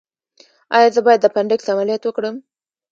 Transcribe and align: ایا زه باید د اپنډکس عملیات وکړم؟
ایا 0.75 0.89
زه 0.95 1.01
باید 1.05 1.19
د 1.21 1.25
اپنډکس 1.29 1.65
عملیات 1.73 2.03
وکړم؟ 2.05 2.35